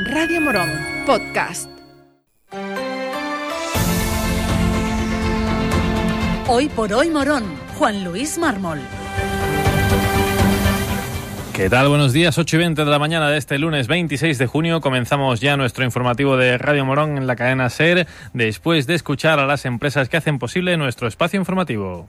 [0.00, 0.70] Radio Morón,
[1.06, 1.68] podcast.
[6.46, 7.42] Hoy por hoy Morón,
[7.76, 8.78] Juan Luis Mármol.
[11.52, 11.88] ¿Qué tal?
[11.88, 14.80] Buenos días, 8 y 20 de la mañana de este lunes 26 de junio.
[14.80, 19.46] Comenzamos ya nuestro informativo de Radio Morón en la cadena SER, después de escuchar a
[19.46, 22.08] las empresas que hacen posible nuestro espacio informativo.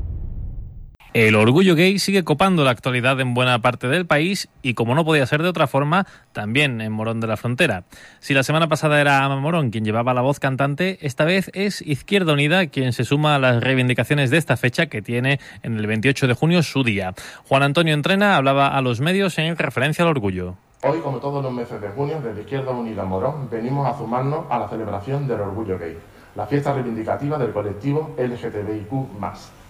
[1.13, 5.03] El orgullo gay sigue copando la actualidad en buena parte del país y, como no
[5.03, 7.83] podía ser de otra forma, también en Morón de la Frontera.
[8.21, 11.81] Si la semana pasada era Ama Morón quien llevaba la voz cantante, esta vez es
[11.81, 15.85] Izquierda Unida quien se suma a las reivindicaciones de esta fecha que tiene en el
[15.85, 17.13] 28 de junio su día.
[17.45, 20.55] Juan Antonio Entrena hablaba a los medios en referencia al orgullo.
[20.83, 24.59] Hoy, como todos los meses de junio, desde Izquierda Unida Morón, venimos a sumarnos a
[24.59, 25.97] la celebración del orgullo gay,
[26.37, 29.60] la fiesta reivindicativa del colectivo LGTBIQ+.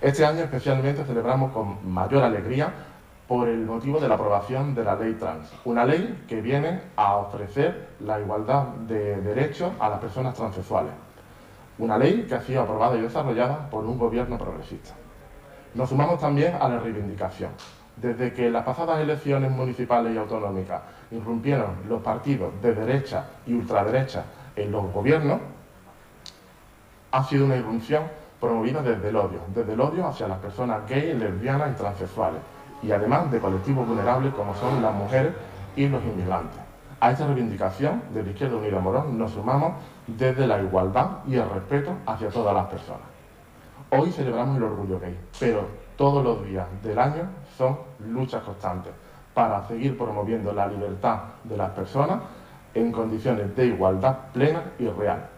[0.00, 2.72] Este año especialmente celebramos con mayor alegría
[3.26, 7.16] por el motivo de la aprobación de la ley trans, una ley que viene a
[7.16, 10.92] ofrecer la igualdad de derechos a las personas transexuales,
[11.78, 14.94] una ley que ha sido aprobada y desarrollada por un gobierno progresista.
[15.74, 17.50] Nos sumamos también a la reivindicación.
[17.96, 24.22] Desde que las pasadas elecciones municipales y autonómicas irrumpieron los partidos de derecha y ultraderecha
[24.54, 25.40] en los gobiernos,
[27.10, 28.04] ha sido una irrupción
[28.40, 32.40] promovida desde el odio, desde el odio hacia las personas gays, lesbianas y transexuales,
[32.82, 35.32] y además de colectivos vulnerables como son las mujeres
[35.76, 36.60] y los inmigrantes.
[37.00, 39.74] A esta reivindicación de la Izquierda Unida Morón nos sumamos
[40.06, 43.06] desde la igualdad y el respeto hacia todas las personas.
[43.90, 45.62] Hoy celebramos el orgullo gay, pero
[45.96, 47.24] todos los días del año
[47.56, 48.92] son luchas constantes
[49.32, 52.18] para seguir promoviendo la libertad de las personas
[52.74, 55.37] en condiciones de igualdad plena y real.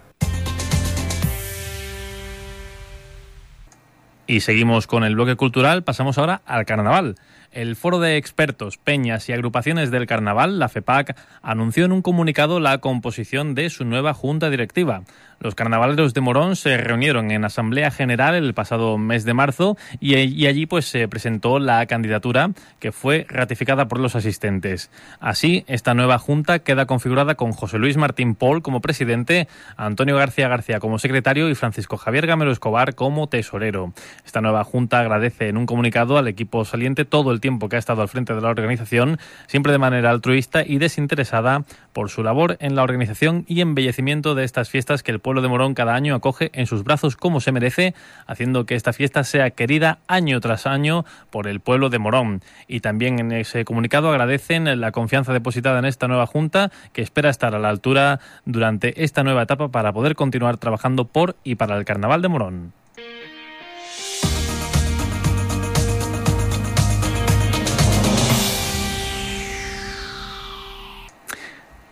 [4.30, 7.16] Y seguimos con el bloque cultural, pasamos ahora al carnaval.
[7.50, 12.60] El Foro de Expertos, Peñas y Agrupaciones del Carnaval, la FEPAC, anunció en un comunicado
[12.60, 15.02] la composición de su nueva junta directiva.
[15.42, 20.16] Los carnavaleros de Morón se reunieron en Asamblea General el pasado mes de marzo y,
[20.16, 24.90] allí pues se presentó la candidatura que fue ratificada por los asistentes.
[25.18, 29.48] Así, esta nueva junta queda configurada con José Luis Martín Paul como presidente,
[29.78, 33.94] Antonio García García como secretario y Francisco Javier Gamero Escobar como tesorero.
[34.26, 37.78] Esta nueva junta agradece en un comunicado al equipo saliente todo el tiempo que ha
[37.78, 41.64] estado al frente de la organización, siempre de manera altruista y desinteresada
[41.94, 45.46] por su labor en la organización y embellecimiento de estas fiestas que el pueblo de
[45.46, 47.94] Morón cada año acoge en sus brazos como se merece,
[48.26, 52.42] haciendo que esta fiesta sea querida año tras año por el pueblo de Morón.
[52.66, 57.30] Y también en ese comunicado agradecen la confianza depositada en esta nueva Junta, que espera
[57.30, 61.76] estar a la altura durante esta nueva etapa para poder continuar trabajando por y para
[61.76, 62.72] el Carnaval de Morón.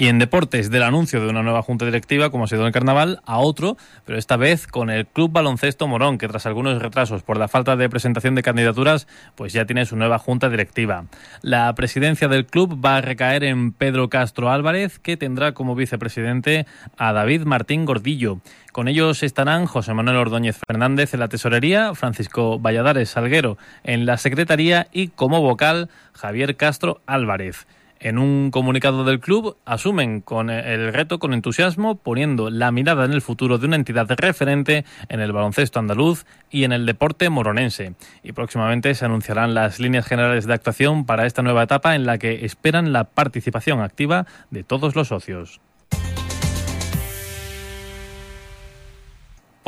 [0.00, 2.72] Y en deportes, del anuncio de una nueva junta directiva, como ha sido en el
[2.72, 7.24] carnaval, a otro, pero esta vez con el Club Baloncesto Morón, que tras algunos retrasos
[7.24, 11.06] por la falta de presentación de candidaturas, pues ya tiene su nueva junta directiva.
[11.42, 16.64] La presidencia del club va a recaer en Pedro Castro Álvarez, que tendrá como vicepresidente
[16.96, 18.38] a David Martín Gordillo.
[18.70, 24.16] Con ellos estarán José Manuel Ordóñez Fernández en la tesorería, Francisco Valladares Salguero en la
[24.16, 27.66] secretaría y como vocal Javier Castro Álvarez.
[28.00, 33.12] En un comunicado del club asumen con el reto con entusiasmo, poniendo la mirada en
[33.12, 37.94] el futuro de una entidad referente en el baloncesto andaluz y en el deporte moronense.
[38.22, 42.18] Y próximamente se anunciarán las líneas generales de actuación para esta nueva etapa en la
[42.18, 45.60] que esperan la participación activa de todos los socios.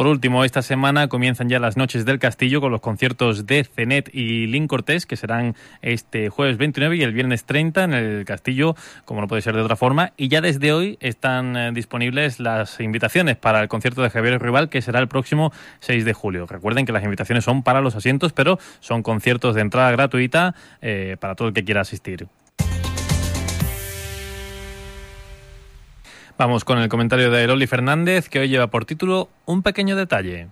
[0.00, 4.08] Por último, esta semana comienzan ya las noches del castillo con los conciertos de Cenet
[4.14, 8.76] y Lin Cortés, que serán este jueves 29 y el viernes 30 en el castillo,
[9.04, 10.14] como no puede ser de otra forma.
[10.16, 14.70] Y ya desde hoy están eh, disponibles las invitaciones para el concierto de Javier Rival,
[14.70, 16.46] que será el próximo 6 de julio.
[16.46, 21.18] Recuerden que las invitaciones son para los asientos, pero son conciertos de entrada gratuita eh,
[21.20, 22.26] para todo el que quiera asistir.
[26.40, 30.48] Vamos con el comentario de Loli Fernández, que hoy lleva por título Un pequeño detalle.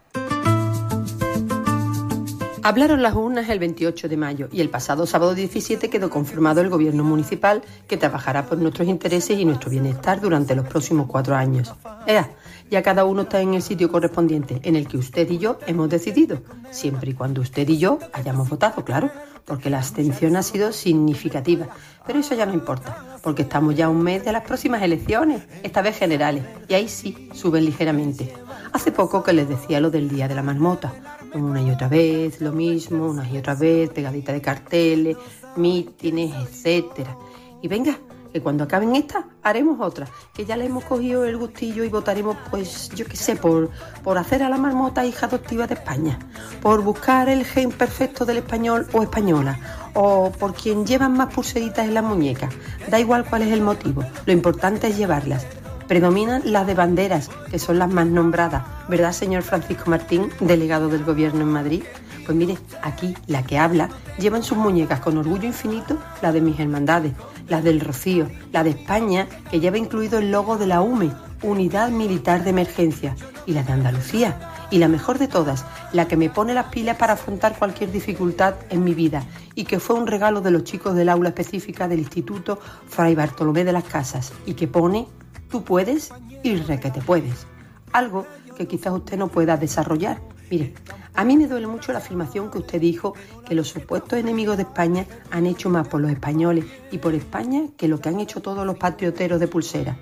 [2.62, 6.68] Hablaron las urnas el 28 de mayo y el pasado sábado 17 quedó confirmado el
[6.68, 11.72] gobierno municipal que trabajará por nuestros intereses y nuestro bienestar durante los próximos cuatro años.
[12.06, 12.32] Ea,
[12.70, 15.88] ya cada uno está en el sitio correspondiente en el que usted y yo hemos
[15.88, 19.10] decidido, siempre y cuando usted y yo hayamos votado, claro
[19.48, 21.68] porque la abstención ha sido significativa.
[22.06, 25.42] Pero eso ya no importa, porque estamos ya a un mes de las próximas elecciones,
[25.62, 28.32] esta vez generales, y ahí sí suben ligeramente.
[28.72, 30.92] Hace poco que les decía lo del Día de la Marmota,
[31.34, 35.16] una y otra vez, lo mismo, una y otra vez, pegadita de carteles,
[35.56, 37.16] mítines, etcétera.
[37.62, 37.98] Y venga,
[38.32, 42.36] que cuando acaben estas haremos otra, que ya le hemos cogido el gustillo y votaremos,
[42.50, 43.70] pues yo qué sé, por,
[44.02, 46.18] por hacer a la marmota hija adoptiva de España,
[46.60, 49.58] por buscar el gen perfecto del español o española,
[49.94, 52.48] o por quien llevan más pulseritas en la muñeca.
[52.88, 55.46] Da igual cuál es el motivo, lo importante es llevarlas.
[55.86, 61.02] Predominan las de banderas, que son las más nombradas, ¿verdad, señor Francisco Martín, delegado del
[61.02, 61.82] Gobierno en Madrid?
[62.26, 63.88] Pues mire, aquí la que habla
[64.18, 67.14] lleva en sus muñecas con orgullo infinito la de mis hermandades,
[67.48, 71.10] la del Rocío, la de España, que lleva incluido el logo de la UME,
[71.42, 73.16] Unidad Militar de Emergencia,
[73.46, 74.38] y la de Andalucía,
[74.70, 78.54] y la mejor de todas, la que me pone las pilas para afrontar cualquier dificultad
[78.70, 79.24] en mi vida,
[79.54, 82.58] y que fue un regalo de los chicos del aula específica del Instituto
[82.88, 85.06] Fray Bartolomé de las Casas, y que pone,
[85.50, 86.12] tú puedes
[86.42, 87.46] y re que te puedes.
[87.92, 90.20] Algo que quizás usted no pueda desarrollar.
[90.50, 90.72] Mire,
[91.14, 93.14] a mí me duele mucho la afirmación que usted dijo
[93.46, 97.64] que los supuestos enemigos de España han hecho más por los españoles y por España
[97.76, 99.98] que lo que han hecho todos los patrioteros de pulsera.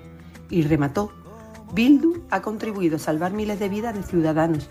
[0.49, 1.11] Y remató,
[1.73, 4.69] Bildu ha contribuido a salvar miles de vidas de ciudadanos.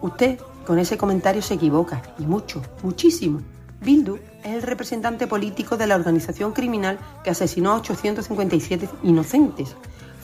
[0.00, 3.40] Usted con ese comentario se equivoca, y mucho, muchísimo.
[3.82, 9.76] Bildu es el representante político de la organización criminal que asesinó a 857 inocentes,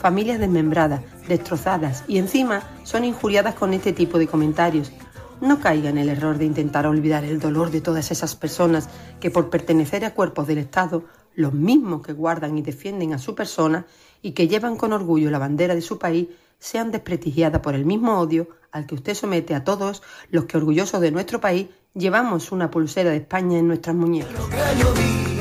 [0.03, 4.91] familias desmembradas, destrozadas y encima son injuriadas con este tipo de comentarios
[5.39, 8.89] no caiga en el error de intentar olvidar el dolor de todas esas personas
[9.21, 11.05] que por pertenecer a cuerpos del Estado,
[11.35, 13.85] los mismos que guardan y defienden a su persona
[14.21, 16.27] y que llevan con orgullo la bandera de su país,
[16.59, 20.99] sean desprestigiadas por el mismo odio al que usted somete a todos los que orgullosos
[20.99, 25.32] de nuestro país llevamos una pulsera de España en nuestras muñecas.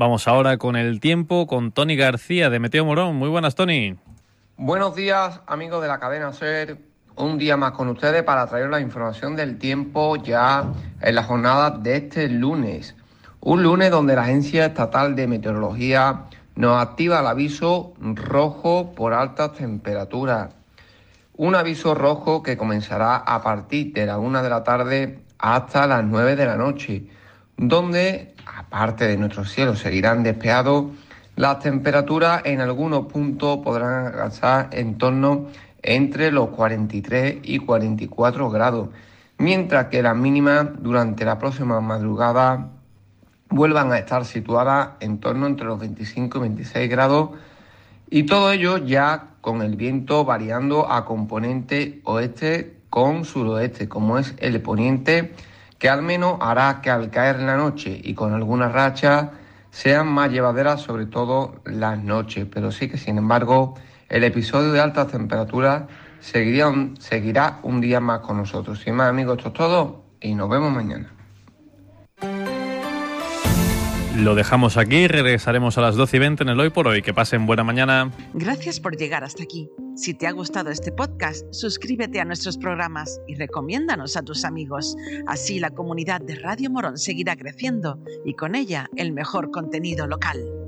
[0.00, 3.16] Vamos ahora con el tiempo con Tony García de Meteo Morón.
[3.16, 3.98] Muy buenas, Tony.
[4.56, 6.78] Buenos días, amigos de la cadena SER.
[7.16, 11.72] Un día más con ustedes para traer la información del tiempo ya en la jornada
[11.72, 12.96] de este lunes.
[13.40, 16.22] Un lunes donde la Agencia Estatal de Meteorología
[16.54, 20.48] nos activa el aviso rojo por altas temperaturas.
[21.36, 26.02] Un aviso rojo que comenzará a partir de la una de la tarde hasta las
[26.02, 27.04] 9 de la noche,
[27.58, 28.34] donde,
[28.70, 30.86] aparte de nuestros cielos, seguirán despejados
[31.40, 35.46] las temperaturas en algunos puntos podrán alcanzar en torno
[35.82, 38.90] entre los 43 y 44 grados,
[39.38, 42.68] mientras que las mínimas durante la próxima madrugada
[43.48, 47.30] vuelvan a estar situadas en torno entre los 25 y 26 grados
[48.10, 54.34] y todo ello ya con el viento variando a componente oeste con suroeste, como es
[54.40, 55.32] el poniente,
[55.80, 59.30] que al menos hará que al caer la noche y con algunas rachas
[59.70, 62.46] sean más llevaderas, sobre todo las noches.
[62.52, 63.74] Pero sí que, sin embargo,
[64.10, 65.84] el episodio de altas temperaturas
[66.20, 68.80] seguirá seguirá un día más con nosotros.
[68.80, 71.19] Sin más, amigos, esto es todo y nos vemos mañana.
[74.22, 77.00] Lo dejamos aquí, regresaremos a las 12 y 20 en el Hoy por Hoy.
[77.00, 78.12] Que pasen buena mañana.
[78.34, 79.70] Gracias por llegar hasta aquí.
[79.96, 84.94] Si te ha gustado este podcast, suscríbete a nuestros programas y recomiéndanos a tus amigos.
[85.26, 90.59] Así la comunidad de Radio Morón seguirá creciendo y con ella el mejor contenido local.